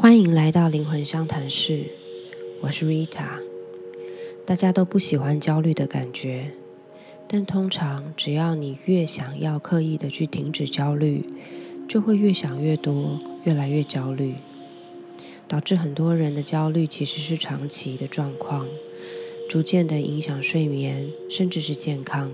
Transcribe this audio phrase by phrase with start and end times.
[0.00, 1.86] 欢迎来到灵魂相谈室，
[2.60, 3.42] 我是 Rita。
[4.46, 6.52] 大家都不喜欢焦虑的感觉，
[7.26, 11.24] 但通常只要你越想要刻意的去停止焦虑，
[11.88, 14.36] 就会越想越多，越来越焦虑，
[15.48, 18.68] 导致很多人的焦虑其实是长期的状况，
[19.48, 22.30] 逐渐的影响睡眠，甚至是健康。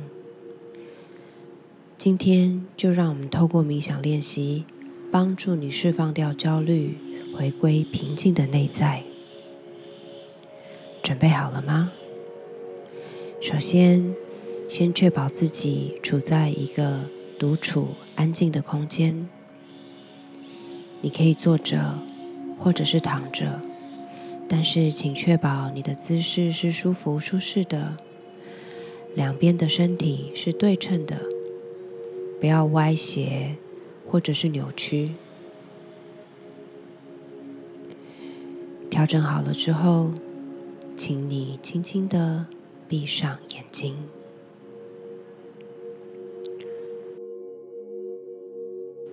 [1.96, 4.66] 今天就让我们透过冥想练习，
[5.10, 6.98] 帮助你释放掉焦虑。
[7.36, 9.02] 回归平静的内在，
[11.02, 11.92] 准备好了吗？
[13.40, 14.14] 首先，
[14.68, 19.28] 先确保自己处在一个独处、安静的空间。
[21.00, 21.98] 你可以坐着，
[22.58, 23.60] 或者是躺着，
[24.48, 27.96] 但是请确保你的姿势是舒服、舒适的，
[29.14, 31.20] 两边的身体是对称的，
[32.40, 33.56] 不要歪斜
[34.06, 35.10] 或者是扭曲。
[38.94, 40.12] 调整好了之后，
[40.96, 42.46] 请你轻轻的
[42.86, 43.96] 闭上眼睛，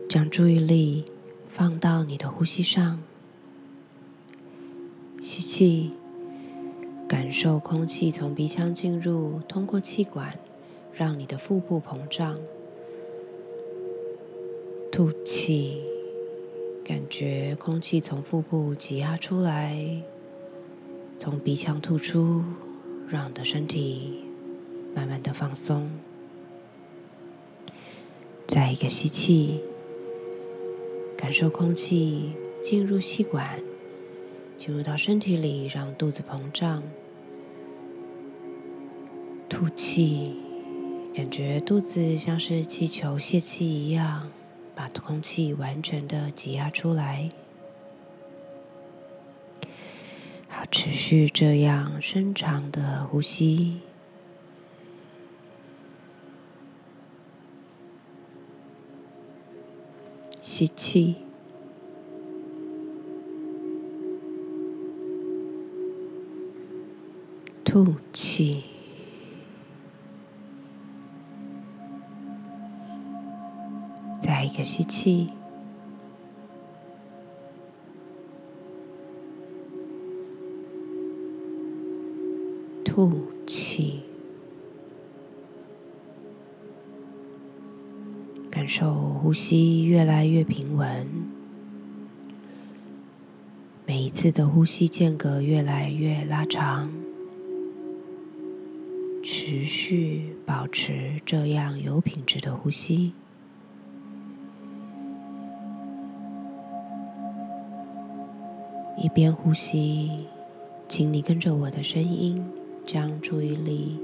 [0.08, 1.06] 将注意力
[1.50, 3.02] 放到你的呼吸上。
[5.20, 5.94] 吸气，
[7.08, 10.38] 感受空气从鼻腔进入，通过气管
[10.94, 12.38] 让你的腹部膨胀。
[14.92, 15.91] 吐气。
[16.92, 19.82] 感觉空气从腹部挤压出来，
[21.18, 22.44] 从鼻腔吐出，
[23.08, 24.26] 让你的身体
[24.94, 25.90] 慢慢的放松。
[28.46, 29.62] 再一个吸气，
[31.16, 33.62] 感受空气进入气管，
[34.58, 36.84] 进入到身体里，让肚子膨胀。
[39.48, 40.36] 吐气，
[41.14, 44.30] 感觉肚子像是气球泄气一样。
[44.82, 47.30] 把空气完全的挤压出来，
[50.50, 53.82] 好，持续这样深长的呼吸，
[60.42, 61.18] 吸气，
[67.64, 68.71] 吐气。
[74.58, 75.30] 个吸气，
[82.84, 83.12] 吐
[83.48, 84.02] 气，
[88.50, 91.08] 感受呼吸越来越平稳，
[93.86, 96.92] 每一次的呼吸间隔越来越拉长，
[99.24, 103.14] 持续保持这样有品质的呼吸。
[109.02, 110.28] 一边呼吸，
[110.88, 112.46] 请你跟着我的声音，
[112.86, 113.98] 将注意力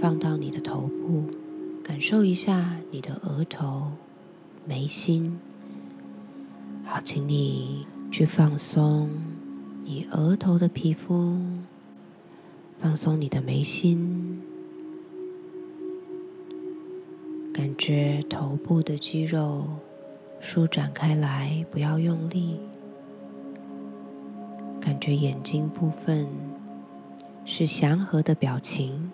[0.00, 1.22] 放到你的头部，
[1.84, 3.92] 感受一下你的额头、
[4.66, 5.38] 眉心。
[6.84, 9.08] 好，请你去放松
[9.84, 11.38] 你额头的皮肤，
[12.80, 14.42] 放松你的眉心，
[17.54, 19.64] 感觉头部的肌肉
[20.40, 22.58] 舒展开来，不要用力。
[24.88, 26.26] 感觉眼睛部分
[27.44, 29.12] 是祥和的表情。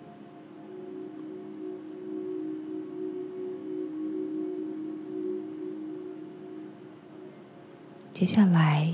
[8.13, 8.93] 接下来，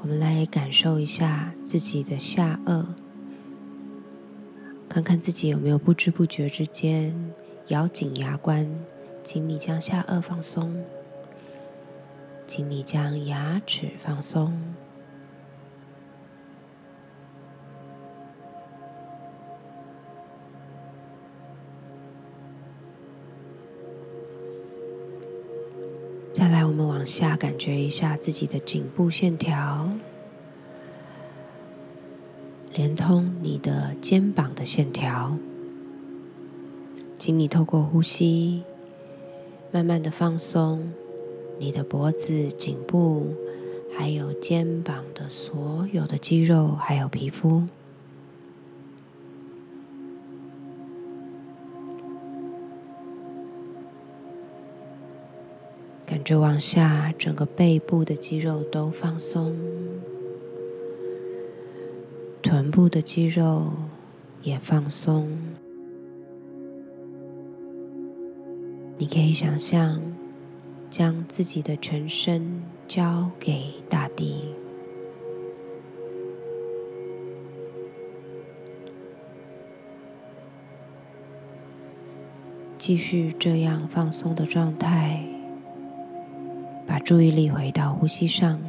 [0.00, 2.84] 我们来感受一下自己的下颚，
[4.88, 7.32] 看看自己有没有不知不觉之间
[7.66, 8.70] 咬紧牙关。
[9.24, 10.84] 请你将下颚放松，
[12.46, 14.56] 请你将牙齿放松。
[26.34, 29.88] 再来，我们往下感觉一下自己的颈部线条，
[32.74, 35.38] 连通你的肩膀的线条。
[37.16, 38.64] 请你透过呼吸，
[39.70, 40.92] 慢慢的放松
[41.60, 43.32] 你的脖子、颈部，
[43.96, 47.62] 还有肩膀的所有的肌肉，还有皮肤。
[56.24, 59.54] 就往下整个背部的肌肉都放松
[62.40, 63.72] 臀部的肌肉
[64.42, 65.30] 也放松。
[68.96, 70.00] 你可以想象
[70.88, 74.54] 将自己的全身交给大地
[82.78, 85.33] 继续这样放松的状态。
[86.86, 88.60] 把注意力回到呼吸上，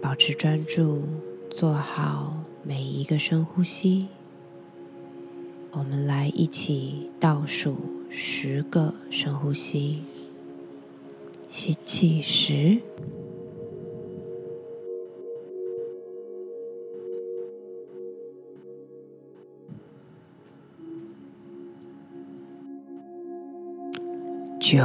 [0.00, 1.02] 保持专注，
[1.50, 4.08] 做好每一个深呼吸。
[5.72, 7.76] 我们来一起倒数
[8.08, 10.02] 十个深呼吸，
[11.48, 12.78] 吸气十。
[24.64, 24.82] 九、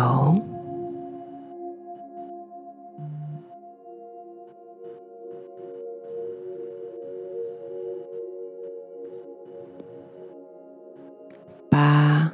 [11.70, 12.30] 八、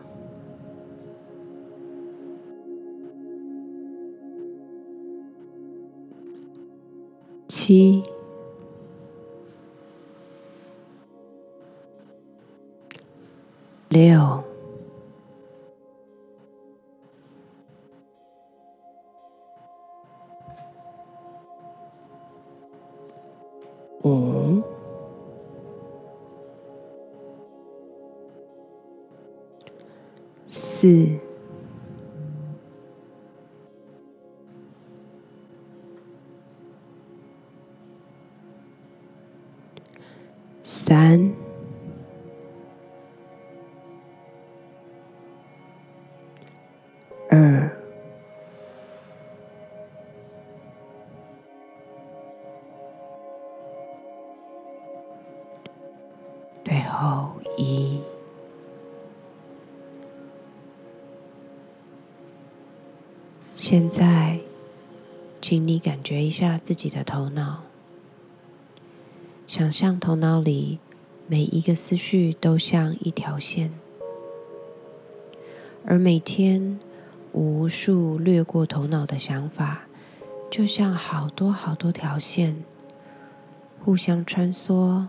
[7.48, 8.04] 七、
[13.90, 14.35] 六。
[24.06, 24.62] 五、
[30.46, 31.20] 四、
[40.62, 41.34] 三、
[47.32, 47.85] 二。
[56.96, 58.00] 后一，
[63.54, 64.40] 现在，
[65.42, 67.64] 请你感觉一下自己的头脑，
[69.46, 70.80] 想象头脑里
[71.28, 73.74] 每一个思绪都像一条线，
[75.86, 76.80] 而每天
[77.34, 79.82] 无数掠过头脑的想法，
[80.50, 82.64] 就像好多好多条线，
[83.84, 85.06] 互相穿梭。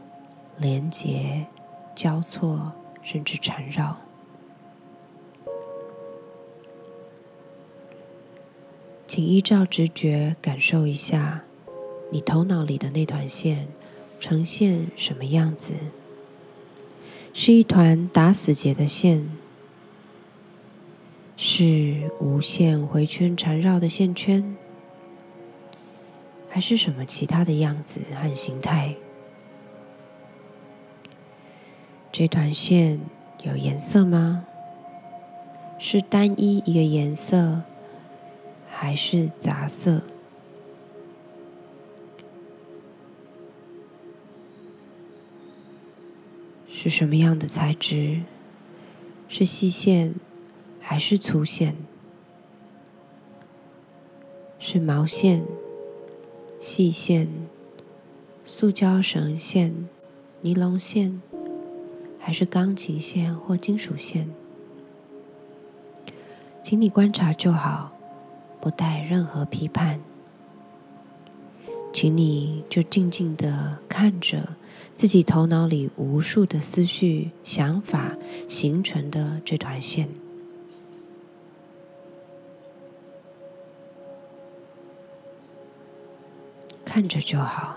[0.59, 1.47] 连接、
[1.97, 2.73] 交错，
[3.03, 3.97] 甚至缠绕，
[9.07, 11.43] 请依照直觉感受一下，
[12.13, 13.67] 你头脑里的那团线
[14.21, 15.73] 呈现什么样子？
[17.33, 19.31] 是一团打死结的线，
[21.35, 24.55] 是无限回圈缠绕的线圈，
[26.51, 28.95] 还是什么其他的样子和形态？
[32.19, 32.99] 这团线
[33.43, 34.47] 有颜色吗？
[35.79, 37.61] 是单一一个颜色，
[38.71, 40.01] 还是杂色？
[46.73, 48.23] 是什么样的材质？
[49.29, 50.15] 是细线
[50.81, 51.77] 还是粗线？
[54.59, 55.45] 是毛线、
[56.59, 57.29] 细线、
[58.43, 59.87] 塑胶绳线、
[60.41, 61.21] 尼龙线？
[62.27, 64.29] 还是钢琴线或金属线，
[66.61, 67.93] 请你观察就好，
[68.61, 70.01] 不带任何批判。
[71.93, 74.57] 请你就静静的看着
[74.97, 78.17] 自己头脑里无数的思绪、想法
[78.49, 80.09] 形成的这团线，
[86.85, 87.77] 看着就好。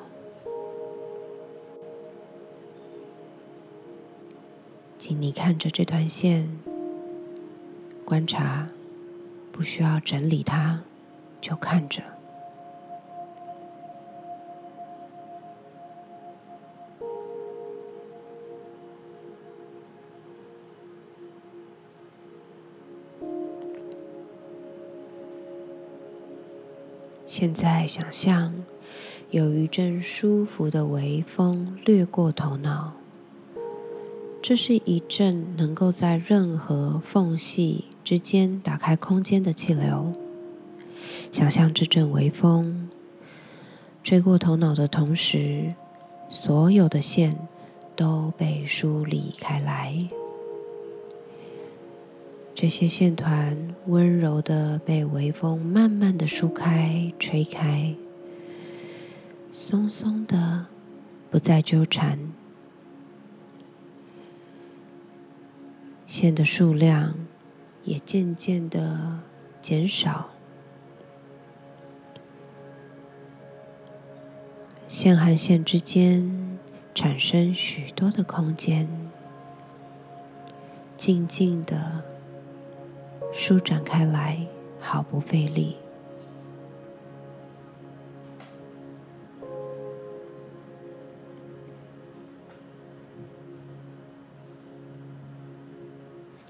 [5.00, 6.50] 请你看着这段线，
[8.03, 8.68] 观察，
[9.50, 10.82] 不需要整理它，
[11.39, 12.03] 就看着。
[27.25, 28.53] 现在想象
[29.29, 32.99] 有一阵舒服的微风掠过头脑。
[34.41, 40.13] 这是一阵能够在任何缝隙之间打开空间的气流。
[41.31, 42.89] 想象这阵微风
[44.01, 45.75] 吹过头脑的同时，
[46.29, 47.38] 所有的线
[47.96, 50.08] 都被梳理开来。
[52.55, 57.93] 这些线团温柔的被微风慢慢的梳开、吹开，
[59.51, 60.65] 松松的，
[61.29, 62.17] 不再纠缠。
[66.09, 67.13] 线的数量
[67.83, 69.19] 也渐渐的
[69.61, 70.31] 减少，
[74.87, 76.57] 线和线之间
[76.95, 78.89] 产生许多的空间，
[80.97, 82.03] 静静的
[83.31, 84.47] 舒展开来，
[84.81, 85.75] 毫不费力。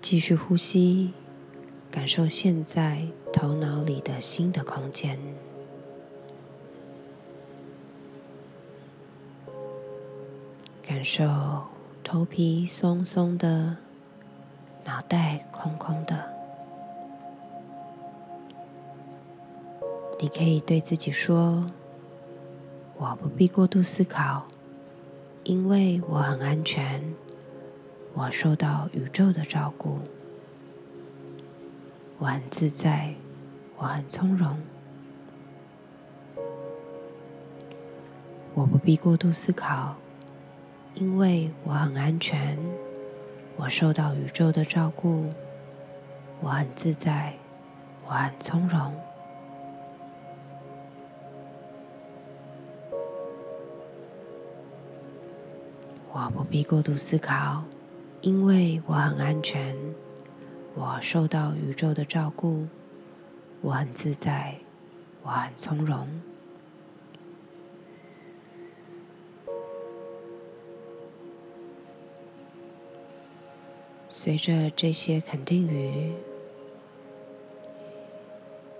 [0.09, 1.13] 继续呼吸，
[1.91, 5.19] 感受现在头脑里的新的空间，
[10.81, 11.27] 感受
[12.03, 13.77] 头皮松松的，
[14.83, 16.33] 脑袋空空的。
[20.19, 21.69] 你可以对自己说
[22.97, 24.47] ：“我不必过度思考，
[25.43, 27.13] 因为我很安全。”
[28.21, 29.97] 我受到宇宙的照顾，
[32.17, 33.13] 我很自在，
[33.77, 34.59] 我很从容，
[38.53, 39.95] 我不必过度思考，
[40.95, 42.59] 因为我很安全，
[43.55, 45.29] 我受到宇宙的照顾，
[46.41, 47.33] 我很自在，
[48.05, 48.93] 我很从容，
[56.11, 57.63] 我不必过度思考。
[58.21, 59.73] 因为我很安全，
[60.75, 62.67] 我受到宇宙的照顾，
[63.61, 64.55] 我很自在，
[65.23, 66.05] 我很从容。
[74.09, 76.13] 随着这些肯定语，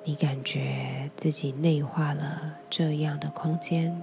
[0.04, 4.02] 你感觉自己内化了这样的空间，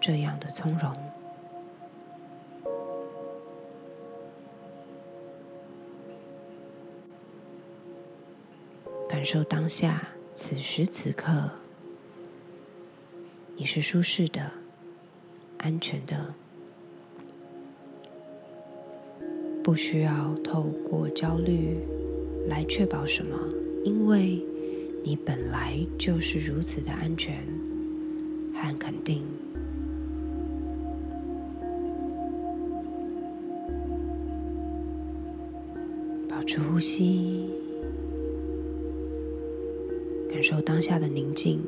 [0.00, 0.92] 这样的从容。
[9.22, 10.02] 感受当下，
[10.34, 11.48] 此时此刻，
[13.54, 14.50] 你是舒适的、
[15.58, 16.34] 安全的，
[19.62, 21.78] 不需要透过焦虑
[22.48, 23.38] 来确保什么，
[23.84, 24.44] 因为
[25.04, 27.46] 你本来就是如此的安全
[28.52, 29.22] 和肯定。
[36.28, 37.41] 保持呼吸。
[40.32, 41.60] 感受当下的宁静，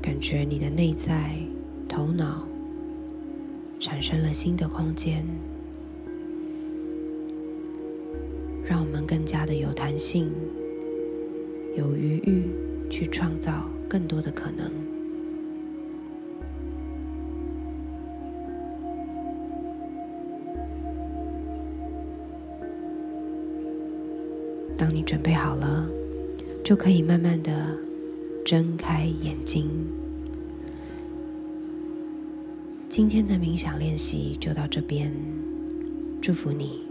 [0.00, 1.36] 感觉你的内在、
[1.86, 2.48] 头脑
[3.78, 5.22] 产生了新的空间，
[8.64, 10.32] 让我们更加的有弹性、
[11.76, 12.44] 有余裕
[12.90, 14.87] 去创造更多的可能。
[24.78, 25.84] 当你准备好了，
[26.62, 27.76] 就可以慢慢的
[28.44, 29.68] 睁开眼睛。
[32.88, 35.12] 今天的冥想练习就到这边，
[36.22, 36.87] 祝福你。